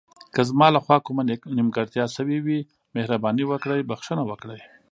[0.33, 1.21] که زما له خوا کومه
[1.57, 2.59] نیمګړتیا شوې وي،
[2.95, 4.61] مهرباني وکړئ بښنه وکړئ.